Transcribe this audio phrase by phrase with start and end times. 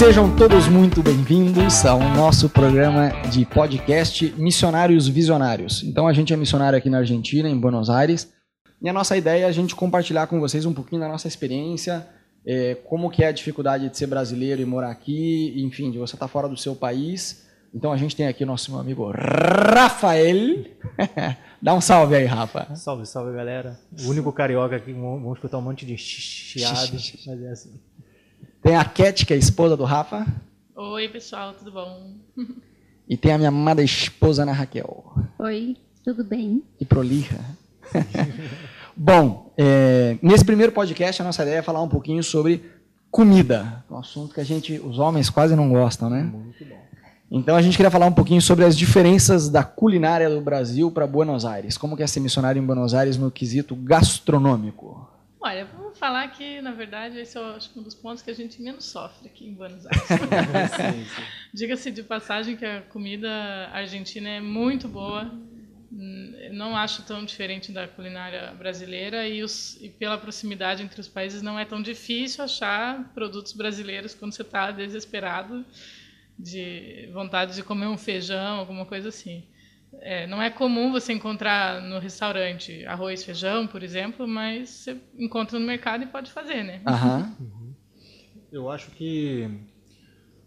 [0.00, 5.82] Sejam todos muito bem-vindos ao nosso programa de podcast Missionários Visionários.
[5.82, 8.32] Então a gente é missionário aqui na Argentina, em Buenos Aires,
[8.80, 12.08] e a nossa ideia é a gente compartilhar com vocês um pouquinho da nossa experiência,
[12.46, 16.16] é, como que é a dificuldade de ser brasileiro e morar aqui, enfim, de você
[16.16, 17.46] estar fora do seu país.
[17.74, 20.64] Então a gente tem aqui o nosso amigo Rafael.
[21.60, 22.74] Dá um salve aí, Rafa.
[22.74, 23.78] Salve, salve, galera.
[24.02, 26.92] O único carioca aqui, vamos escutar um monte de chiado,
[27.26, 27.78] mas é assim.
[28.62, 30.26] Tem a Cat, que é a esposa do Rafa.
[30.76, 32.14] Oi, pessoal, tudo bom?
[33.08, 35.12] E tem a minha amada esposa, Ana Raquel.
[35.38, 36.62] Oi, tudo bem?
[36.78, 37.40] Que prolixa.
[38.94, 42.62] Bom, é, nesse primeiro podcast, a nossa ideia é falar um pouquinho sobre
[43.10, 43.84] comida.
[43.90, 46.22] Um assunto que a gente, os homens quase não gostam, né?
[46.22, 46.78] Muito bom.
[47.30, 51.06] Então a gente queria falar um pouquinho sobre as diferenças da culinária do Brasil para
[51.06, 51.78] Buenos Aires.
[51.78, 55.09] Como que é ser missionário em Buenos Aires no quesito gastronômico?
[55.42, 58.60] Olha, vamos falar que, na verdade, esse é acho, um dos pontos que a gente
[58.60, 60.02] menos sofre aqui em Buenos Aires.
[61.54, 63.30] Diga-se de passagem que a comida
[63.72, 65.32] argentina é muito boa.
[66.52, 71.40] Não acho tão diferente da culinária brasileira e, os, e pela proximidade entre os países
[71.40, 75.64] não é tão difícil achar produtos brasileiros quando você está desesperado
[76.38, 79.42] de vontade de comer um feijão, alguma coisa assim.
[80.00, 85.58] É, não é comum você encontrar no restaurante arroz, feijão, por exemplo, mas você encontra
[85.58, 86.80] no mercado e pode fazer, né?
[87.40, 87.74] Uhum.
[88.52, 89.48] Eu acho que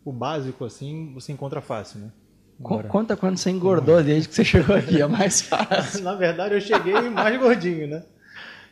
[0.04, 2.12] o básico, assim, você encontra fácil, né?
[2.60, 2.88] Agora.
[2.88, 6.04] Conta quando você engordou desde que você chegou aqui, é mais fácil.
[6.04, 8.04] Na verdade, eu cheguei mais gordinho, né?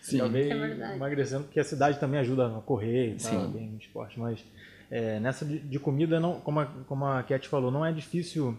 [0.02, 0.20] Sim.
[0.20, 4.20] Acabei é emagrecendo, porque a cidade também ajuda a correr e tal, bem no esporte,
[4.20, 4.44] mas
[4.90, 8.58] é, nessa de, de, comida, não, como, a, como a Cat falou, não é difícil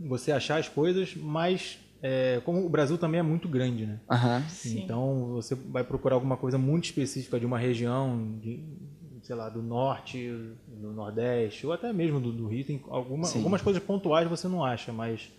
[0.00, 3.98] você achar as coisas, mas é, como o Brasil também é muito grande, né?
[4.10, 4.42] Uhum.
[4.76, 8.60] Então você vai procurar alguma coisa muito específica de uma região, de,
[9.22, 10.32] sei lá, do norte,
[10.66, 12.64] do nordeste, ou até mesmo do, do Rio.
[12.64, 15.30] Tem alguma, algumas coisas pontuais você não acha, mas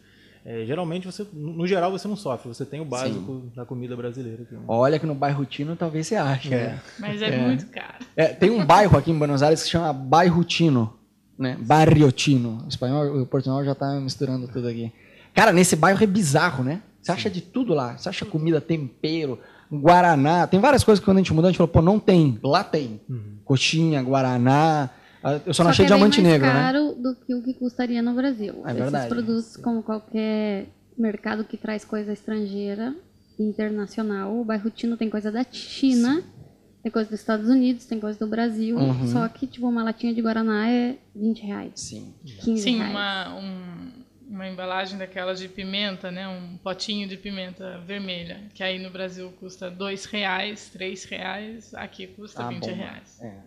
[0.46, 2.47] é, geralmente você, no geral, você não sofre.
[2.47, 3.52] Você tem o básico Sim.
[3.56, 4.44] da comida brasileira.
[4.44, 4.62] Aqui, né?
[4.68, 6.53] Olha que no bairro Tino talvez você ache.
[6.53, 6.80] É.
[7.00, 8.06] Mas é, é, muito caro.
[8.16, 11.00] É, tem um bairro aqui em Buenos Aires que se chama Bairro Tino
[11.41, 11.57] né?
[11.59, 12.63] Barriotino.
[12.66, 14.91] O espanhol, o portunhol já tá misturando tudo aqui.
[15.34, 16.81] Cara, nesse bairro é bizarro, né?
[17.02, 17.97] Você acha de tudo lá.
[17.97, 19.40] Você acha comida, tempero,
[19.72, 20.46] guaraná.
[20.46, 22.40] Tem várias coisas que quando a gente mudou, a gente falou, pô, não tem.
[22.44, 23.01] Lá tem.
[23.09, 23.38] Uhum.
[23.44, 24.90] Coxinha, guaraná.
[25.24, 26.53] Ah, eu só não achei é diamante negro, né?
[26.53, 28.62] É caro do que o que custaria no Brasil.
[28.66, 29.09] É Esses verdade.
[29.09, 32.96] produtos, como qualquer mercado que traz coisa estrangeira,
[33.40, 36.16] internacional, o bairro Tino tem coisa da China.
[36.16, 36.41] Sim
[36.81, 38.78] tem coisa dos Estados Unidos, tem coisa do Brasil.
[38.78, 39.08] Uhum.
[39.08, 41.72] Só que, tipo, uma latinha de Guaraná é 20 reais.
[41.75, 42.14] Sim.
[42.44, 42.92] 15 Sim, reais.
[42.92, 43.92] uma, um,
[44.30, 46.28] uma embalagem daquelas de pimenta, né?
[46.28, 52.08] Um potinho de pimenta vermelha, que aí no Brasil custa 2 reais, 3 reais, aqui
[52.08, 52.75] custa Ah, 20 bom.
[52.75, 53.22] reais.
[53.22, 53.38] É.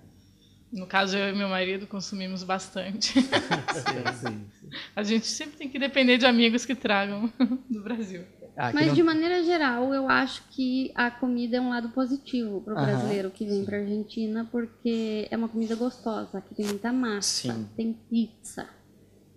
[0.72, 3.15] No caso, eu e meu marido consumimos bastante.
[4.21, 4.71] Sim, sim.
[4.97, 7.33] A gente sempre tem que depender de amigos que tragam
[7.71, 8.25] do Brasil.
[8.56, 12.60] Ah, Mas não- de maneira geral, eu acho que a comida é um lado positivo
[12.60, 16.38] para o brasileiro que vem para Argentina, porque é uma comida gostosa.
[16.38, 17.69] Aqui tem muita massa, Sim.
[17.76, 18.69] tem pizza,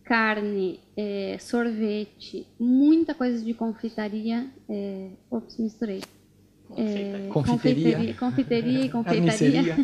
[0.03, 4.47] carne, é, sorvete, muita coisa de confeitaria.
[4.69, 5.09] É...
[5.31, 6.01] Ops, misturei.
[6.69, 7.29] Confeitaria.
[7.29, 8.13] Confeiteria.
[8.15, 9.75] confeiteria e confeitaria.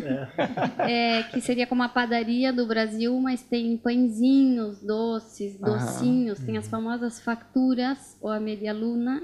[0.78, 6.68] É, que seria como a padaria do Brasil, mas tem pãezinhos, doces, docinhos, tem as
[6.68, 9.22] famosas facturas, ou a media luna,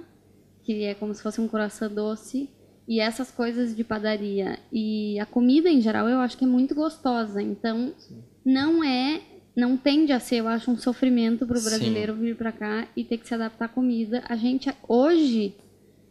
[0.62, 2.48] que é como se fosse um coração doce,
[2.88, 4.58] e essas coisas de padaria.
[4.72, 7.92] E a comida em geral eu acho que é muito gostosa, então
[8.44, 9.20] não é,
[9.54, 11.68] não tende a ser, eu acho, um sofrimento para o Sim.
[11.68, 14.24] brasileiro vir para cá e ter que se adaptar à comida.
[14.28, 15.54] A gente, hoje,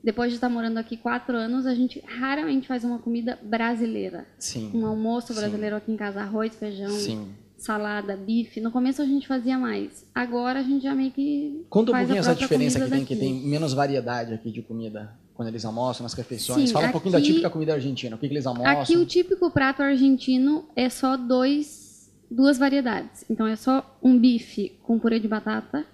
[0.04, 4.72] depois de estar morando aqui quatro anos, a gente raramente faz uma comida brasileira Sim.
[4.74, 5.40] um almoço Sim.
[5.40, 7.28] brasileiro aqui em casa, arroz, feijão, Sim.
[7.58, 8.62] salada, bife.
[8.62, 10.06] No começo a gente fazia mais.
[10.16, 13.26] Agora a gente já meio que Conta um pouquinho essa diferença que tem, que daqui.
[13.28, 16.68] tem menos variedade aqui de comida quando eles almoçam, nas refeições.
[16.70, 18.16] Sim, Fala um pouquinho da aqui- típica comida argentina.
[18.16, 18.82] O que, que eles almoçam?
[18.82, 23.26] Aqui o típico prato argentino é só dois, duas variedades.
[23.30, 25.86] Então é só um bife com purê de batata,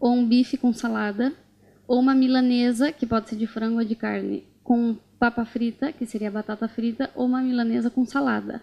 [0.00, 1.32] ou um bife com salada,
[1.88, 6.06] ou uma milanesa, que pode ser de frango ou de carne, com papa frita, que
[6.06, 8.62] seria batata frita, ou uma milanesa com salada.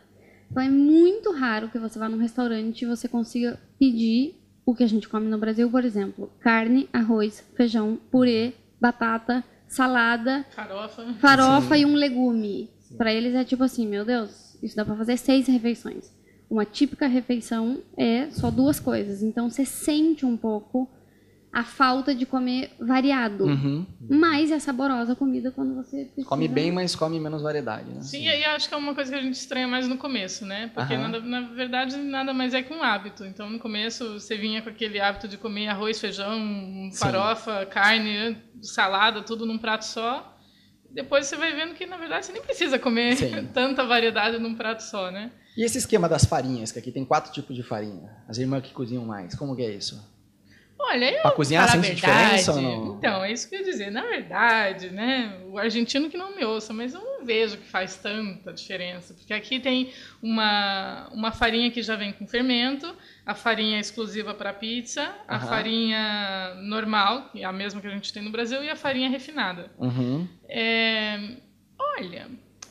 [0.49, 4.35] Então é muito raro que você vá num restaurante e você consiga pedir
[4.65, 10.45] o que a gente come no Brasil, por exemplo, carne, arroz, feijão, purê, batata, salada,
[10.51, 11.13] Farofa.
[11.19, 12.69] farofa e um legume.
[12.97, 16.13] Pra eles é tipo assim, meu Deus, isso dá pra fazer seis refeições.
[16.49, 19.23] Uma típica refeição é só duas coisas.
[19.23, 20.87] Então você sente um pouco
[21.55, 23.45] a falta de comer variado.
[23.45, 23.85] Uhum.
[24.09, 26.27] Mas é saborosa a comida quando você precisa.
[26.27, 28.01] Come bem, mas come menos variedade, né?
[28.01, 30.45] Sim, e aí acho que é uma coisa que a gente estranha mais no começo,
[30.45, 30.69] né?
[30.75, 33.23] Porque nada- na verdade nada mais é que um hábito.
[33.23, 36.91] Então no começo você vinha com aquele hábito de comer arroz, feijão, Sim.
[36.93, 40.37] farofa, carne, salada, tudo num prato só.
[40.91, 43.47] Depois você vai vendo que na verdade você nem precisa comer Sim.
[43.55, 45.31] tanta variedade num prato só, né?
[45.55, 48.11] E esse esquema das farinhas, que aqui tem quatro tipos de farinha.
[48.27, 50.13] As irmãs que cozinham mais, como que é isso?
[50.77, 52.97] Olha, eu Pra cozinhar sente verdade, diferença ou não?
[52.97, 53.89] Então, é isso que eu ia dizer.
[53.91, 57.95] Na verdade, né, o argentino que não me ouça, mas eu não vejo que faz
[57.95, 59.13] tanta diferença.
[59.13, 59.91] Porque aqui tem
[60.21, 62.93] uma, uma farinha que já vem com fermento,
[63.25, 68.11] a farinha exclusiva para pizza, a farinha normal, que é a mesma que a gente
[68.13, 69.71] tem no Brasil, e a farinha refinada.
[69.79, 70.27] Uhum.
[70.47, 71.04] É,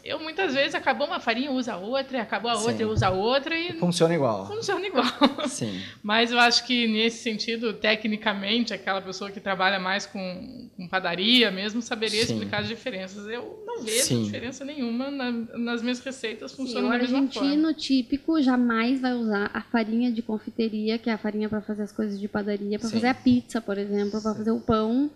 [0.04, 2.68] eu muitas vezes acabou uma farinha, usa outra, e acabou a Sim.
[2.68, 4.46] outra, usa outra, e Funciona igual.
[4.46, 5.04] funciona igual.
[5.48, 5.80] Sim.
[6.02, 11.50] Mas eu acho que nesse sentido, tecnicamente, aquela pessoa que trabalha mais com, com padaria
[11.50, 12.34] mesmo saberia Sim.
[12.34, 13.26] explicar as diferenças.
[13.28, 14.24] Eu não vejo Sim.
[14.24, 17.40] diferença nenhuma na- nas minhas receitas, Sim, funciona o da mesma forma.
[17.48, 21.82] argentino típico jamais vai usar a farinha de confeiteria, que é a farinha para fazer
[21.82, 25.10] as coisas de padaria, para fazer a pizza, por exemplo, para fazer o pão.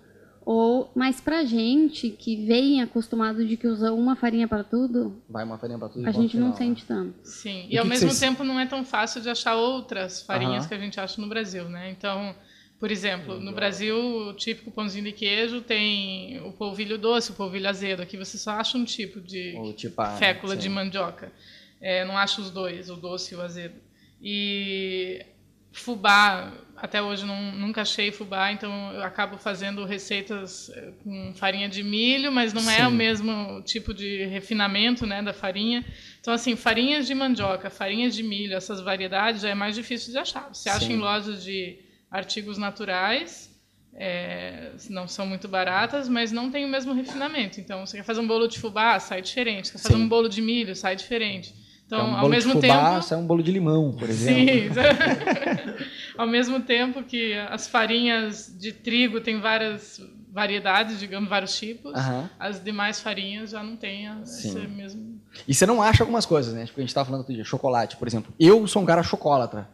[0.50, 5.44] Ou, mas pra gente que vem acostumado de que usa uma farinha para tudo, Vai
[5.44, 6.56] uma farinha pra tudo a gente não final.
[6.56, 7.14] sente tanto.
[7.22, 10.22] Sim, E e, ao que mesmo vocês- tempo não é tão fácil de achar outras
[10.22, 11.90] farinhas que a gente acha no Brasil, né?
[11.90, 12.34] Então,
[12.80, 17.68] por exemplo, no Brasil, o típico pãozinho de queijo tem o polvilho doce, o polvilho
[17.68, 18.00] azedo.
[18.00, 20.60] Aqui você só acha um tipo de tipo, ah, fécula sim.
[20.62, 21.30] de mandioca.
[21.78, 23.74] É, não acho os dois, o doce e o azedo.
[24.22, 25.26] E
[25.72, 31.68] fubá, até hoje não, nunca achei fubá, então eu acabo fazendo receitas eh, com farinha
[31.68, 32.72] de milho, mas não Sim.
[32.72, 35.84] é o mesmo tipo de refinamento né, da farinha.
[36.20, 40.18] Então, assim, farinhas de mandioca, farinhas de milho, essas variedades já é mais difícil de
[40.18, 40.48] achar.
[40.52, 40.94] Você acha Sim.
[40.94, 41.78] em lojas de
[42.10, 43.48] artigos naturais,
[43.94, 47.60] é, não são muito baratas, mas não tem o mesmo refinamento.
[47.60, 49.72] Então, você quer fazer um bolo de fubá, sai diferente.
[49.72, 50.02] Quer fazer Sim.
[50.02, 51.54] um bolo de milho, sai diferente.
[51.88, 53.02] Então, É um ao bolo mesmo de fubá, tempo.
[53.02, 54.44] sai um bolo de limão, por exemplo.
[54.76, 55.84] Sim.
[56.18, 59.98] ao mesmo tempo que as farinhas de trigo têm várias
[60.30, 62.28] variedades, digamos, vários tipos, Aham.
[62.38, 64.66] as demais farinhas já não têm a- esse Sim.
[64.68, 65.18] mesmo.
[65.48, 66.66] E você não acha algumas coisas, né?
[66.66, 68.34] Tipo, a gente tava falando outro dia, chocolate, por exemplo.
[68.38, 69.66] Eu sou um cara chocolatra.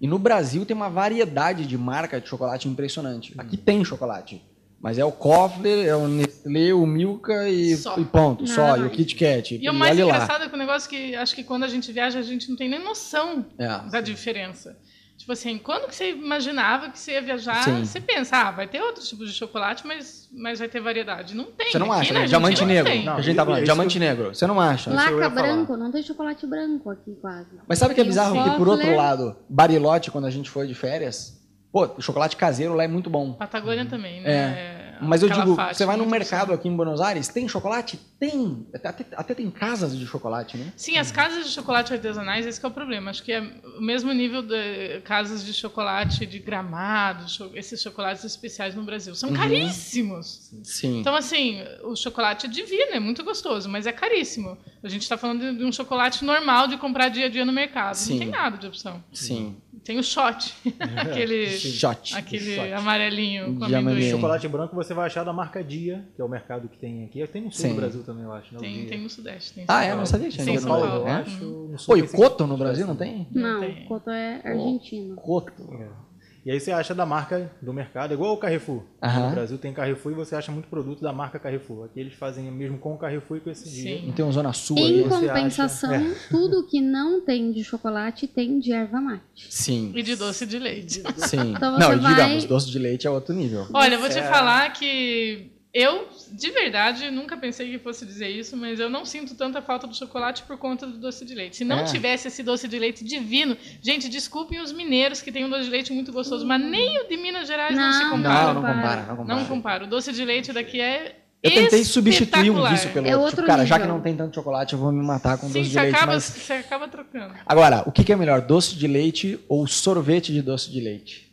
[0.00, 3.34] E no Brasil tem uma variedade de marca de chocolate impressionante.
[3.36, 4.40] Aqui tem chocolate.
[4.80, 7.98] Mas é o Kofler, é o Nestlé, o Milka e, Só.
[7.98, 8.44] e ponto.
[8.44, 8.76] Nada só.
[8.76, 8.90] E o.
[8.90, 9.58] Kit Kat.
[9.60, 10.14] E o mais olha lá.
[10.14, 12.56] engraçado é que o negócio que acho que quando a gente viaja a gente não
[12.56, 13.90] tem nem noção É.
[13.90, 14.76] da diferença.
[15.16, 17.84] Tipo assim, quando que você imaginava que você ia viajar, Sim.
[17.84, 21.34] você pensa, ah, vai ter outros tipos de chocolate, mas, mas vai ter variedade.
[21.34, 21.72] Não tem.
[21.72, 22.26] Você não Aqui acha, né?
[22.26, 22.92] Diamante não negro.
[22.92, 23.64] que a Não, gente tá falando.
[23.64, 24.28] Diamante negro.
[24.32, 24.94] Você não acha?
[24.94, 27.48] Laca branco, não tem chocolate branco aqui quase.
[27.66, 28.44] Mas sabe o que é bizarro?
[28.44, 31.37] Que por outro lado, Barilote, quando a gente foi de férias,
[31.72, 33.32] pô, o chocolate caseiro lá é muito bom.
[33.34, 34.30] Patagônia também, né?
[34.30, 34.78] É.
[35.00, 37.96] Mas eu digo, você vai no mercado aqui em Buenos Aires, tem chocolate?
[38.18, 38.66] Tem.
[38.74, 40.72] Até, até- tem casas de chocolate, né?
[40.76, 43.10] Sim, as casas de chocolate artesanais, esse que é o problema.
[43.12, 43.40] Acho que é
[43.78, 49.14] o mesmo nível de casas de chocolate de gramado, esses chocolates especiais no Brasil.
[49.14, 49.36] São Uhum.
[49.36, 50.50] caríssimos.
[50.64, 50.98] Sim.
[50.98, 54.58] Então, assim, o chocolate é divino, é muito gostoso, mas é caríssimo.
[54.82, 57.52] A gente está falando de, de um chocolate normal de comprar dia a dia no
[57.52, 57.94] mercado.
[57.94, 58.12] Sim.
[58.14, 59.02] Não tem nada de opção.
[59.12, 59.56] Sim.
[59.84, 60.54] Tem o shot,
[60.96, 62.14] aquele, Shot.
[62.16, 62.72] aquele Shot.
[62.72, 64.10] amarelinho com De amendoim.
[64.10, 67.26] Chocolate branco você vai achar da marca Dia, que é o mercado que tem aqui.
[67.26, 67.68] Tem no sul Sim.
[67.70, 68.52] do Brasil também, eu acho.
[68.52, 68.58] Né?
[68.58, 69.54] o Tem, tem no Sudeste.
[69.54, 69.94] Tem em Ah, é?
[69.94, 71.12] Não sabia que tinha São Paulo, é?
[71.12, 71.38] acho.
[71.76, 73.26] Sul Pô, e Coto no Brasil não tem?
[73.32, 75.16] Não, Coto é argentino.
[75.16, 75.52] Coto.
[75.74, 76.07] É.
[76.48, 78.82] E aí você acha da marca do mercado, igual o Carrefour.
[79.02, 79.26] Aham.
[79.28, 81.84] No Brasil tem Carrefour e você acha muito produto da marca Carrefour.
[81.84, 83.98] Aqui eles fazem mesmo com o Carrefour e com esse dia.
[83.98, 84.06] Sim.
[84.06, 85.02] Não tem um Zona Sul Em aí?
[85.02, 86.14] você compensação, acha?
[86.30, 89.46] tudo que não tem de chocolate tem de erva mate.
[89.50, 89.92] Sim.
[89.94, 91.02] E de doce de leite.
[91.18, 91.52] Sim.
[91.54, 93.66] Então não, você e vai- digamos, doce de leite é outro nível.
[93.74, 94.22] Olha, eu vou te É.
[94.22, 99.34] falar que eu, de verdade, nunca pensei que fosse dizer isso, mas eu não sinto
[99.34, 101.56] tanta falta do chocolate por conta do doce de leite.
[101.56, 101.84] Se não É.
[101.84, 105.70] tivesse esse doce de leite divino, gente, desculpem os mineiros que têm um doce de
[105.70, 108.44] leite muito gostoso, mas nem o de Minas Gerais não, se Não, compara.
[108.44, 109.38] Não, não compara, não compara.
[109.40, 109.84] Não compara.
[109.84, 113.22] O doce de leite daqui é Eu tentei substituir um vício pelo É outro.
[113.26, 115.60] outro Tipo, cara, já que não tem tanto chocolate, eu vou me matar com Sim,
[115.60, 115.94] doce de leite.
[115.94, 116.24] acaba, Mas...
[116.24, 117.34] você acaba trocando.
[117.46, 121.27] Agora, o que que é melhor, doce de leite ou sorvete de doce de leite?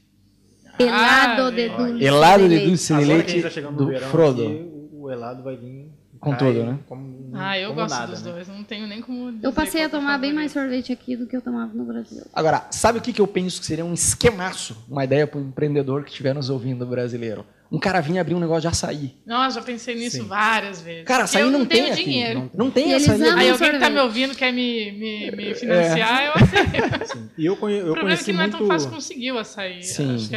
[0.80, 2.68] Helado Ah, de dulce Helado de leite.
[2.68, 3.42] dulce de leite
[3.72, 4.44] do verão Frodo.
[4.44, 6.80] aqui, o, helado vai vir Com tudo, né?
[6.88, 8.32] Como, Ah, eu gosto nada, dos né?
[8.32, 8.48] dois.
[8.48, 9.38] Não tenho nem como.
[9.44, 12.24] Eu passei a é tomar bem mais sorvete aqui do que eu tomava no Brasil.
[12.34, 14.76] Agora, sabe o que, que eu penso que seria um esquemaço?
[14.90, 17.46] Uma ideia para um empreendedor que estiver nos ouvindo brasileiro.
[17.76, 19.14] Um cara vinha abrir um negócio de açaí.
[19.26, 20.28] Nossa, já pensei nisso Sim.
[20.28, 21.04] várias vezes.
[21.04, 22.04] Cara, açaí eu não, não tem tenho aqui.
[22.06, 22.40] dinheiro.
[22.40, 23.22] Não, não tem açaí.
[23.22, 25.54] Aí alguém que tá me ouvindo quer me, me, me é.
[25.54, 26.28] financiar, é.
[26.28, 27.08] eu aceito.
[27.12, 27.30] Sim.
[27.38, 28.56] E eu, conhe, eu o problema é que não muito...
[28.56, 29.84] é tão fácil conseguir o açaí.
[29.84, 30.16] Sim.
[30.16, 30.36] Acho que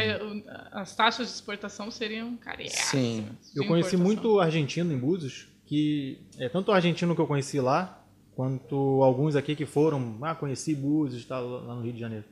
[0.73, 2.85] as taxas de exportação seriam caríssimas.
[2.87, 3.25] Sim.
[3.55, 8.03] Eu conheci muito argentino em Búzios, que é tanto o argentino que eu conheci lá,
[8.35, 12.25] quanto alguns aqui que foram, ah, conheci Búzios, tá, lá no Rio de Janeiro.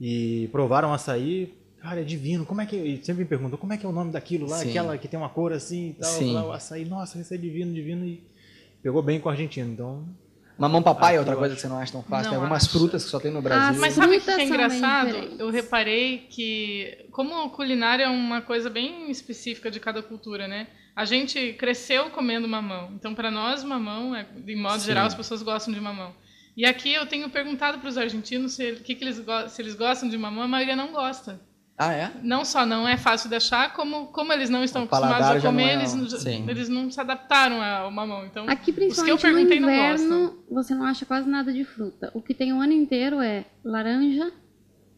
[0.00, 2.44] E provaram açaí, cara, é divino.
[2.44, 2.76] Como é que.
[2.76, 4.70] E sempre me perguntam como é que é o nome daquilo lá, Sim.
[4.70, 6.10] aquela que tem uma cor assim e tal.
[6.10, 6.32] Sim.
[6.32, 8.04] Lá, o açaí, nossa, isso é divino, divino.
[8.04, 8.22] E
[8.82, 9.72] pegou bem com o argentino.
[9.72, 10.04] Então.
[10.58, 12.24] Mamão papai é outra coisa que você não acha tão fácil.
[12.24, 12.72] Não tem algumas acho.
[12.72, 13.76] frutas que só tem no Brasil.
[13.76, 15.14] Ah, mas sabe o que é engraçado?
[15.38, 20.68] Eu reparei que, como culinária é uma coisa bem específica de cada cultura, né?
[20.94, 22.90] A gente cresceu comendo mamão.
[22.94, 24.86] Então, para nós, mamão, é, de modo Sim.
[24.86, 26.14] geral, as pessoas gostam de mamão.
[26.56, 30.08] E aqui eu tenho perguntado para os argentinos se, que que eles, se eles gostam
[30.08, 31.38] de mamão, a maioria não gosta.
[31.78, 32.10] Ah, é?
[32.22, 35.68] Não só não é fácil de achar, como, como eles não estão acostumados a comer,
[35.68, 35.74] é...
[35.74, 38.24] eles, eles não se adaptaram ao mamão.
[38.24, 41.52] Então, Aqui, principalmente os que eu perguntei, no inverno, não você não acha quase nada
[41.52, 42.10] de fruta.
[42.14, 44.32] O que tem o ano inteiro é laranja,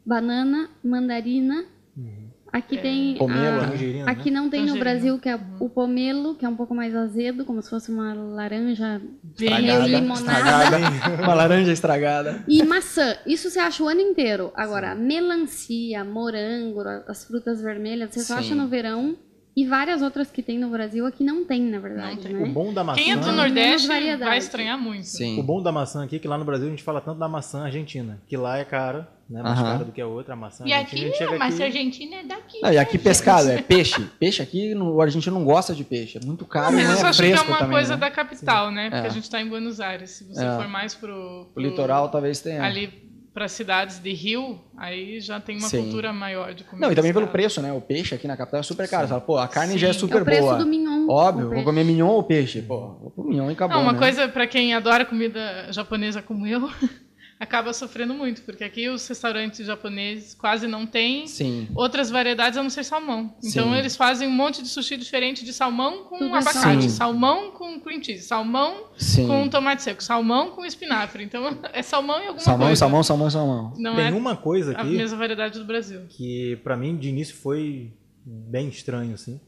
[0.06, 1.64] banana, mandarina,
[1.96, 2.27] uhum.
[2.52, 2.80] Aqui é.
[2.80, 3.14] tem.
[3.16, 4.04] Pomelo, a, né?
[4.06, 7.44] Aqui não tem no Brasil, que é o pomelo, que é um pouco mais azedo,
[7.44, 9.00] como se fosse uma laranja
[9.38, 10.76] estragada, limonada.
[11.22, 12.44] uma laranja estragada.
[12.48, 13.16] E maçã.
[13.26, 14.52] Isso você acha o ano inteiro.
[14.54, 15.02] Agora, Sim.
[15.02, 18.26] melancia, morango, as frutas vermelhas, você Sim.
[18.26, 19.16] só acha no verão.
[19.58, 22.20] E várias outras que tem no Brasil aqui não tem, na verdade.
[22.20, 22.32] Tem.
[22.32, 22.48] Né?
[22.48, 23.00] O bom da maçã.
[23.00, 25.06] Quem é do Nordeste vai estranhar muito.
[25.06, 25.40] Sim.
[25.40, 27.28] O bom da maçã aqui é que lá no Brasil a gente fala tanto da
[27.28, 29.42] maçã argentina, que lá é cara né?
[29.42, 30.64] Mais cara do que a outra, a maçã.
[30.66, 31.62] E aqui, a, a maçã aqui...
[31.64, 32.60] argentina é daqui.
[32.62, 34.00] Não, e aqui pescado, é peixe.
[34.18, 36.18] Peixe aqui, no, o argentino não gosta de peixe.
[36.18, 38.00] É muito caro Mas e não é acho que é uma também, coisa né?
[38.00, 38.74] da capital, Sim.
[38.74, 38.90] né?
[38.90, 39.10] Porque é.
[39.10, 40.10] a gente está em Buenos Aires.
[40.12, 40.56] Se você é.
[40.56, 41.62] for mais pro, pro...
[41.62, 42.62] O litoral talvez tenha.
[42.62, 43.07] Ali
[43.38, 45.82] para cidades de rio, aí já tem uma Sim.
[45.82, 46.84] cultura maior de comida.
[46.84, 47.72] Não, e também pelo preço, né?
[47.72, 49.04] O peixe aqui na capital é super caro.
[49.04, 49.78] Você fala, pô, a carne Sim.
[49.78, 50.56] já é super é o preço boa.
[50.56, 52.60] Do mignon, Óbvio, vou comer mignon ou peixe?
[52.60, 53.76] Pô, vou pro mignon e acabou.
[53.76, 53.98] Não, uma né?
[54.00, 56.68] coisa para quem adora comida japonesa como eu,
[57.38, 61.68] acaba sofrendo muito, porque aqui os restaurantes japoneses quase não têm Sim.
[61.74, 63.34] outras variedades a não ser salmão.
[63.44, 63.76] Então Sim.
[63.76, 66.88] eles fazem um monte de sushi diferente de salmão com Tudo abacate, Sim.
[66.88, 68.88] salmão com cream cheese, salmão
[69.26, 71.22] com tomate seco, salmão com espinafre.
[71.22, 72.78] Então é salmão e alguma salmão, coisa.
[72.78, 76.02] Salmão, salmão, salmão, Não Tem é uma coisa aqui a mesma variedade do Brasil.
[76.08, 77.92] Que para mim de início foi
[78.24, 79.40] bem estranho assim,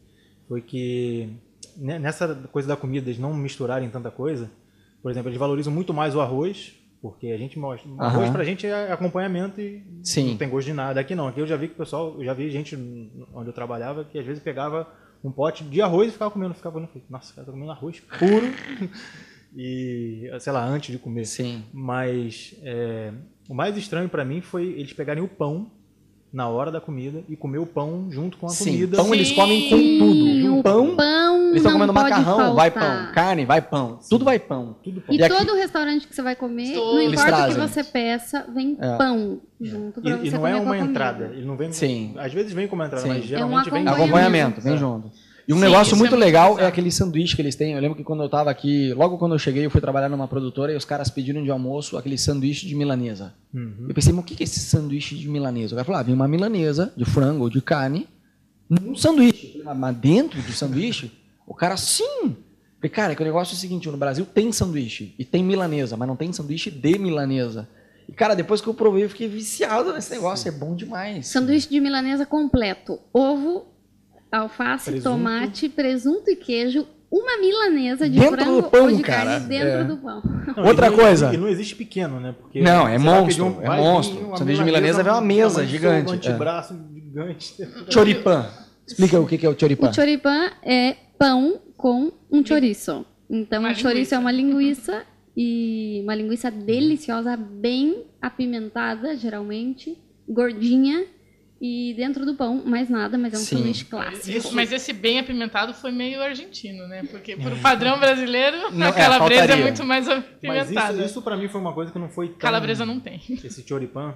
[0.46, 1.28] foi que
[1.76, 4.50] nessa coisa da comida eles não misturarem tanta coisa.
[5.02, 7.88] Por exemplo, eles valorizam muito mais o arroz porque a gente mostra.
[7.88, 8.00] Uhum.
[8.00, 10.30] Arroz pra gente é acompanhamento e Sim.
[10.30, 11.00] não tem gosto de nada.
[11.00, 11.28] Aqui não.
[11.28, 12.76] Aqui eu já vi que o pessoal, eu já vi gente
[13.32, 14.86] onde eu trabalhava que às vezes pegava
[15.22, 16.54] um pote de arroz e ficava comendo.
[16.54, 18.46] Ficava olhando, nossa, cara tá comendo arroz puro.
[19.56, 21.24] e, sei lá, antes de comer.
[21.24, 21.64] Sim.
[21.72, 23.12] Mas é,
[23.48, 25.70] o mais estranho para mim foi eles pegarem o pão
[26.32, 28.96] na hora da comida e comer o pão junto com a Sim, comida.
[28.96, 30.58] Pão eles comem com tudo.
[30.58, 32.54] O pão, pão eles estão comendo macarrão, faltar.
[32.54, 33.12] vai pão.
[33.12, 33.98] Carne, vai pão.
[34.00, 34.08] Sim.
[34.10, 34.76] Tudo vai pão.
[34.82, 35.14] Tudo pão.
[35.14, 38.46] E, e aqui, todo restaurante que você vai comer, não importa o que você peça,
[38.54, 38.96] vem é.
[38.96, 41.30] pão junto pra e, você E não é uma entrada.
[41.34, 41.72] Ele não vem.
[41.72, 42.14] Sim.
[42.16, 43.08] Às vezes vem como entrada, Sim.
[43.08, 44.60] mas geralmente é um vem acompanhamento.
[44.60, 45.10] Vem junto.
[45.50, 47.72] E um Sim, negócio muito é legal é aquele sanduíche que eles têm.
[47.72, 50.28] Eu lembro que quando eu estava aqui, logo quando eu cheguei, eu fui trabalhar numa
[50.28, 53.34] produtora e os caras pediram de almoço aquele sanduíche de milanesa.
[53.52, 53.86] Uhum.
[53.88, 55.74] Eu pensei, mas o que é esse sanduíche de milanesa?
[55.74, 58.06] O cara falou, ah, vem uma milanesa de frango ou de carne
[58.68, 59.60] num sanduíche.
[59.64, 61.10] Mas dentro do sanduíche,
[61.44, 62.36] o cara, sim.
[62.76, 65.42] Falei, cara, é que o negócio é o seguinte, no Brasil tem sanduíche e tem
[65.42, 67.68] milanesa, mas não tem sanduíche de milanesa.
[68.08, 70.46] E, cara, depois que eu provei, eu fiquei viciado nesse negócio.
[70.46, 71.26] É bom demais.
[71.26, 73.00] Sanduíche de milanesa completo.
[73.12, 73.66] Ovo,
[74.30, 75.16] alface, presunto.
[75.16, 79.30] tomate, presunto e queijo, uma milanesa de dentro frango do pão, ou de cara.
[79.30, 79.84] carne dentro é.
[79.84, 80.22] do pão.
[80.56, 81.34] Não, Outra e coisa.
[81.34, 82.34] E não existe pequeno, né?
[82.38, 83.46] Porque não, é monstro.
[83.46, 84.36] Um, é monstro.
[84.36, 86.10] Sanduíche de milanesa é uma mesa gigante.
[86.10, 86.94] Um antebraço é.
[86.94, 87.56] gigante.
[87.90, 88.46] Choripan.
[88.86, 89.90] Explica o que é o choripan.
[89.90, 93.04] O choripan é pão com um chouriço.
[93.28, 95.04] Então, o chouriço é uma linguiça
[95.36, 99.96] e uma linguiça deliciosa, bem apimentada, geralmente,
[100.28, 101.06] gordinha
[101.60, 103.56] e dentro do pão, mais nada, mas é um Sim.
[103.56, 104.30] sanduíche clássico.
[104.30, 107.04] Isso, mas esse bem apimentado foi meio argentino, né?
[107.10, 110.70] Porque por padrão brasileiro, não, a calabresa é, é, muito mais apimentada.
[110.74, 112.38] Mas isso, isso para mim foi uma coisa que não foi tão...
[112.38, 113.20] Calabresa não tem.
[113.28, 114.14] Esse choripan,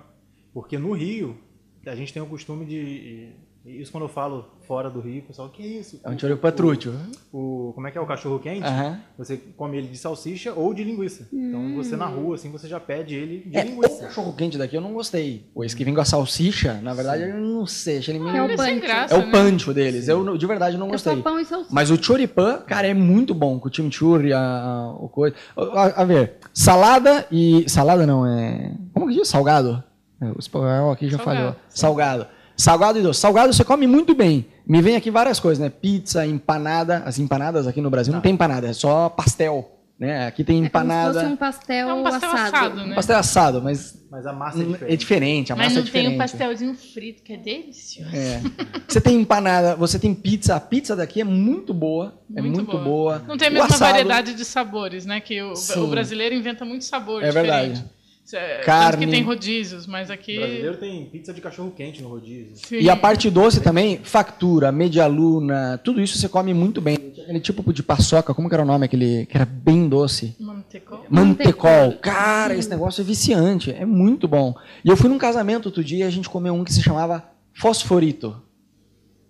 [0.54, 1.38] porque no Rio,
[1.86, 3.32] a gente tem o costume de
[3.64, 5.98] isso quando eu falo fora do Rio, o pessoal, que é isso?
[6.04, 6.92] É um tiro patrútil.
[7.32, 8.66] O, o, como é que é o cachorro quente?
[8.66, 8.96] Uhum.
[9.16, 11.26] Você come ele de salsicha ou de linguiça.
[11.32, 11.48] Hum.
[11.48, 14.04] Então você na rua, assim, você já pede ele de é, linguiça.
[14.04, 15.50] O cachorro quente daqui eu não gostei.
[15.54, 17.98] O esse que vem com a salsicha, na verdade, eu não sei.
[17.98, 18.36] Achei ele meio...
[18.36, 18.80] É o pancho.
[18.80, 19.32] Graça, é o né?
[19.32, 20.08] pancho deles.
[20.08, 21.14] Eu, de verdade, não gostei.
[21.14, 21.74] É só pão e salsicha.
[21.74, 23.58] Mas o choripan, cara, é muito bom.
[23.58, 25.34] Com o chimichurri, a, a, o coisa...
[25.56, 27.64] A, a, ver, salada e...
[27.68, 28.74] Salada não, é...
[28.92, 29.28] Como que diz?
[29.28, 29.82] Salgado?
[30.20, 31.38] É, o espanhol aqui já Salgado.
[31.38, 31.56] falhou.
[31.68, 32.26] Salgado.
[32.56, 33.20] Salgado e doce.
[33.20, 34.46] Salgado você come muito bem.
[34.66, 35.70] Me vem aqui várias coisas, né?
[35.70, 37.02] Pizza, empanada.
[37.04, 39.70] As empanadas aqui no Brasil não, não tem empanada, é só pastel.
[39.98, 40.26] Né?
[40.26, 41.10] Aqui tem empanada.
[41.10, 42.56] É como se fosse um pastel, é um pastel assado.
[42.56, 42.92] assado né?
[42.92, 44.04] Um pastel assado, mas.
[44.10, 44.92] Mas a massa é diferente.
[44.92, 46.06] É diferente a mas massa é diferente.
[46.06, 48.14] tem um pastelzinho frito, que é delicioso.
[48.14, 48.40] É.
[48.88, 50.54] Você tem empanada, você tem pizza.
[50.54, 52.20] A pizza daqui é muito boa.
[52.28, 52.84] Muito é muito boa.
[52.84, 53.22] boa.
[53.26, 53.92] Não tem a mesma assado...
[53.92, 55.20] variedade de sabores, né?
[55.20, 57.22] Que o, o, brasileiro inventa muito sabor.
[57.22, 57.84] É diferente.
[58.32, 59.04] É, Carne.
[59.04, 60.36] que tem rodízios, mas aqui.
[60.36, 62.56] O brasileiro tem pizza de cachorro quente no rodízio.
[62.56, 62.78] Sim.
[62.80, 66.94] E a parte doce também, factura, medialuna, tudo isso você come muito bem.
[66.94, 70.34] Aquele tipo de paçoca, como que era o nome aquele que era bem doce?
[70.40, 71.04] Mantecol.
[71.10, 71.92] Mantecol.
[72.00, 74.54] Cara, esse negócio é viciante, é muito bom.
[74.82, 77.30] E eu fui num casamento outro dia e a gente comeu um que se chamava
[77.52, 78.42] fosforito.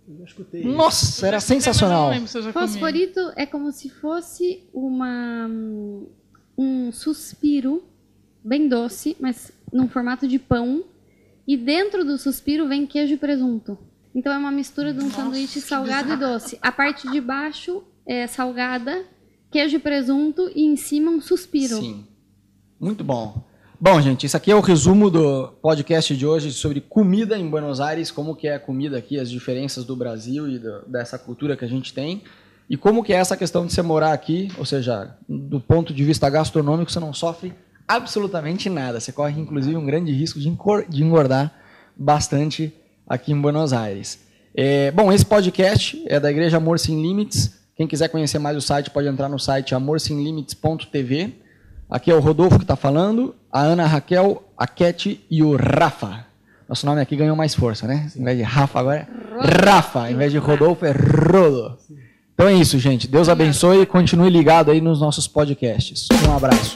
[0.06, 0.64] Eu escutei.
[0.64, 2.12] Nossa, era sensacional.
[2.52, 5.48] Fosforito é como se fosse uma
[6.56, 7.82] um suspiro
[8.44, 10.84] bem doce, mas num formato de pão.
[11.46, 13.76] E dentro do suspiro vem queijo e presunto.
[14.14, 16.58] Então é uma mistura de um Nossa, sanduíche salgado e doce.
[16.62, 19.04] A parte de baixo é salgada,
[19.50, 21.76] queijo e presunto e em cima um suspiro.
[21.76, 22.06] Sim.
[22.78, 23.44] Muito bom.
[23.80, 27.80] Bom, gente, isso aqui é o resumo do podcast de hoje sobre comida em Buenos
[27.80, 31.56] Aires, como que é a comida aqui, as diferenças do Brasil e do, dessa cultura
[31.56, 32.22] que a gente tem.
[32.70, 36.02] E como que é essa questão de você morar aqui, ou seja, do ponto de
[36.02, 37.52] vista gastronômico, você não sofre
[37.86, 39.00] absolutamente nada.
[39.00, 41.52] Você corre, inclusive, um grande risco de engordar
[41.96, 42.72] bastante
[43.06, 44.18] aqui em Buenos Aires.
[44.54, 47.58] É, bom, esse podcast é da Igreja Amor Sem Limites.
[47.76, 51.34] Quem quiser conhecer mais o site pode entrar no site amorsemlimites.tv.
[51.90, 55.56] Aqui é o Rodolfo que está falando, a Ana a Raquel, a Cat e o
[55.56, 56.24] Rafa.
[56.68, 58.10] Nosso nome aqui ganhou mais força, né?
[58.16, 60.10] Em vez de Rafa, agora é Rafa.
[60.10, 61.76] Em vez de Rodolfo, é Rodo.
[62.32, 63.06] Então é isso, gente.
[63.06, 66.08] Deus abençoe e continue ligado aí nos nossos podcasts.
[66.26, 66.74] Um abraço.